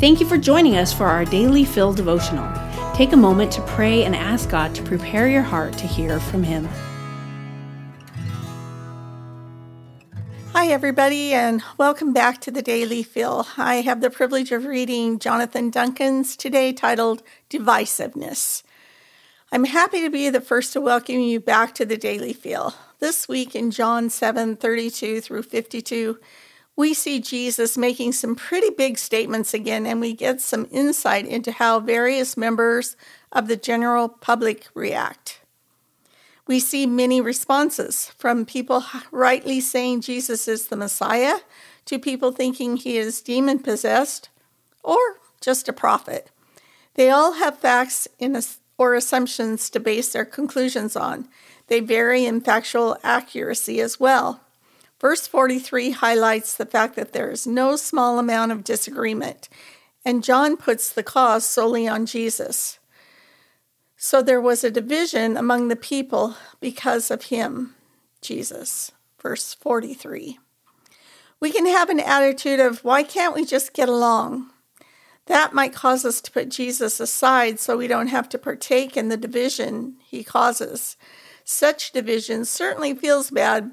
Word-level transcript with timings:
Thank 0.00 0.18
you 0.18 0.26
for 0.26 0.38
joining 0.38 0.78
us 0.78 0.94
for 0.94 1.04
our 1.04 1.26
daily 1.26 1.62
Fill 1.62 1.92
devotional. 1.92 2.50
Take 2.94 3.12
a 3.12 3.18
moment 3.18 3.52
to 3.52 3.60
pray 3.66 4.04
and 4.04 4.16
ask 4.16 4.48
God 4.48 4.74
to 4.74 4.82
prepare 4.82 5.28
your 5.28 5.42
heart 5.42 5.76
to 5.76 5.86
hear 5.86 6.18
from 6.18 6.42
Him. 6.42 6.66
Hi, 10.54 10.68
everybody, 10.68 11.34
and 11.34 11.62
welcome 11.76 12.14
back 12.14 12.40
to 12.40 12.50
the 12.50 12.62
Daily 12.62 13.02
Fill. 13.02 13.46
I 13.58 13.82
have 13.82 14.00
the 14.00 14.08
privilege 14.08 14.52
of 14.52 14.64
reading 14.64 15.18
Jonathan 15.18 15.68
Duncan's 15.68 16.34
today 16.34 16.72
titled 16.72 17.22
Divisiveness. 17.50 18.62
I'm 19.52 19.64
happy 19.64 20.00
to 20.00 20.08
be 20.08 20.30
the 20.30 20.40
first 20.40 20.72
to 20.72 20.80
welcome 20.80 21.20
you 21.20 21.40
back 21.40 21.74
to 21.74 21.84
the 21.84 21.98
Daily 21.98 22.32
Fill. 22.32 22.72
This 23.00 23.28
week 23.28 23.54
in 23.54 23.70
John 23.70 24.08
7 24.08 24.56
32 24.56 25.20
through 25.20 25.42
52, 25.42 26.18
we 26.80 26.94
see 26.94 27.20
Jesus 27.20 27.76
making 27.76 28.12
some 28.12 28.34
pretty 28.34 28.70
big 28.70 28.96
statements 28.96 29.52
again, 29.52 29.84
and 29.84 30.00
we 30.00 30.14
get 30.14 30.40
some 30.40 30.66
insight 30.70 31.26
into 31.26 31.52
how 31.52 31.78
various 31.78 32.38
members 32.38 32.96
of 33.30 33.48
the 33.48 33.56
general 33.56 34.08
public 34.08 34.66
react. 34.72 35.42
We 36.46 36.58
see 36.58 36.86
many 36.86 37.20
responses 37.20 38.06
from 38.16 38.46
people 38.46 38.82
rightly 39.12 39.60
saying 39.60 40.00
Jesus 40.00 40.48
is 40.48 40.68
the 40.68 40.76
Messiah 40.76 41.40
to 41.84 41.98
people 41.98 42.32
thinking 42.32 42.78
he 42.78 42.96
is 42.96 43.20
demon 43.20 43.58
possessed 43.58 44.30
or 44.82 44.96
just 45.42 45.68
a 45.68 45.74
prophet. 45.74 46.30
They 46.94 47.10
all 47.10 47.34
have 47.34 47.58
facts 47.58 48.08
a, 48.18 48.42
or 48.78 48.94
assumptions 48.94 49.68
to 49.68 49.80
base 49.80 50.14
their 50.14 50.24
conclusions 50.24 50.96
on. 50.96 51.28
They 51.66 51.80
vary 51.80 52.24
in 52.24 52.40
factual 52.40 52.96
accuracy 53.02 53.82
as 53.82 54.00
well. 54.00 54.40
Verse 55.00 55.26
43 55.26 55.92
highlights 55.92 56.54
the 56.54 56.66
fact 56.66 56.94
that 56.96 57.12
there 57.12 57.30
is 57.30 57.46
no 57.46 57.74
small 57.76 58.18
amount 58.18 58.52
of 58.52 58.64
disagreement, 58.64 59.48
and 60.04 60.22
John 60.22 60.56
puts 60.56 60.92
the 60.92 61.02
cause 61.02 61.44
solely 61.44 61.88
on 61.88 62.04
Jesus. 62.04 62.78
So 63.96 64.22
there 64.22 64.40
was 64.40 64.62
a 64.62 64.70
division 64.70 65.36
among 65.36 65.68
the 65.68 65.76
people 65.76 66.36
because 66.60 67.10
of 67.10 67.24
him, 67.24 67.74
Jesus. 68.20 68.92
Verse 69.22 69.54
43. 69.54 70.38
We 71.40 71.50
can 71.50 71.66
have 71.66 71.88
an 71.88 72.00
attitude 72.00 72.60
of, 72.60 72.84
why 72.84 73.02
can't 73.02 73.34
we 73.34 73.46
just 73.46 73.72
get 73.72 73.88
along? 73.88 74.50
That 75.26 75.54
might 75.54 75.72
cause 75.72 76.04
us 76.04 76.20
to 76.22 76.30
put 76.30 76.48
Jesus 76.48 77.00
aside 77.00 77.60
so 77.60 77.76
we 77.76 77.86
don't 77.86 78.08
have 78.08 78.28
to 78.30 78.38
partake 78.38 78.96
in 78.96 79.08
the 79.08 79.16
division 79.16 79.96
he 80.06 80.24
causes. 80.24 80.96
Such 81.44 81.92
division 81.92 82.44
certainly 82.44 82.94
feels 82.94 83.30
bad, 83.30 83.70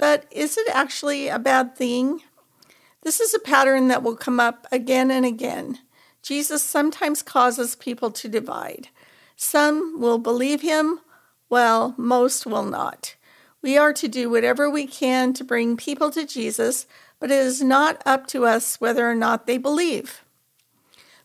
but 0.00 0.24
is 0.30 0.56
it 0.56 0.66
actually 0.72 1.28
a 1.28 1.38
bad 1.38 1.76
thing? 1.76 2.22
This 3.02 3.20
is 3.20 3.34
a 3.34 3.38
pattern 3.38 3.88
that 3.88 4.02
will 4.02 4.16
come 4.16 4.40
up 4.40 4.66
again 4.72 5.10
and 5.10 5.26
again. 5.26 5.80
Jesus 6.22 6.62
sometimes 6.62 7.22
causes 7.22 7.76
people 7.76 8.10
to 8.12 8.26
divide. 8.26 8.88
Some 9.36 10.00
will 10.00 10.16
believe 10.16 10.62
him, 10.62 11.00
while 11.48 11.94
most 11.98 12.46
will 12.46 12.64
not. 12.64 13.14
We 13.60 13.76
are 13.76 13.92
to 13.92 14.08
do 14.08 14.30
whatever 14.30 14.70
we 14.70 14.86
can 14.86 15.34
to 15.34 15.44
bring 15.44 15.76
people 15.76 16.10
to 16.12 16.26
Jesus, 16.26 16.86
but 17.18 17.30
it 17.30 17.38
is 17.38 17.60
not 17.60 18.02
up 18.06 18.26
to 18.28 18.46
us 18.46 18.80
whether 18.80 19.08
or 19.08 19.14
not 19.14 19.46
they 19.46 19.58
believe. 19.58 20.24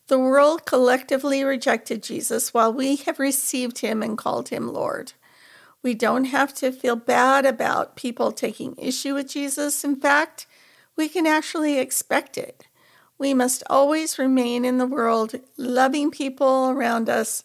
The 0.07 0.19
world 0.19 0.65
collectively 0.65 1.45
rejected 1.45 2.03
Jesus 2.03 2.53
while 2.53 2.73
we 2.73 2.97
have 2.97 3.19
received 3.19 3.79
him 3.79 4.03
and 4.03 4.17
called 4.17 4.49
him 4.49 4.67
Lord. 4.67 5.13
We 5.85 5.93
don't 5.93 6.25
have 6.25 6.51
to 6.55 6.71
feel 6.71 6.95
bad 6.95 7.45
about 7.45 7.95
people 7.95 8.31
taking 8.31 8.73
issue 8.75 9.13
with 9.13 9.29
Jesus. 9.29 9.83
In 9.83 9.95
fact, 9.95 10.47
we 10.95 11.07
can 11.07 11.27
actually 11.27 11.77
expect 11.77 12.39
it. 12.39 12.65
We 13.19 13.35
must 13.35 13.61
always 13.69 14.17
remain 14.17 14.65
in 14.65 14.79
the 14.79 14.87
world 14.87 15.35
loving 15.57 16.09
people 16.09 16.71
around 16.71 17.07
us 17.07 17.43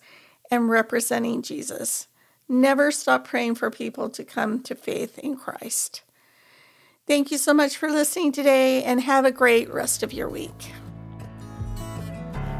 and 0.50 0.70
representing 0.70 1.42
Jesus. 1.42 2.08
Never 2.48 2.90
stop 2.90 3.26
praying 3.26 3.56
for 3.56 3.70
people 3.70 4.08
to 4.08 4.24
come 4.24 4.62
to 4.62 4.74
faith 4.74 5.18
in 5.18 5.36
Christ. 5.36 6.00
Thank 7.06 7.30
you 7.30 7.36
so 7.36 7.52
much 7.52 7.76
for 7.76 7.90
listening 7.90 8.32
today 8.32 8.82
and 8.82 9.02
have 9.02 9.26
a 9.26 9.30
great 9.30 9.70
rest 9.70 10.02
of 10.02 10.14
your 10.14 10.30
week. 10.30 10.72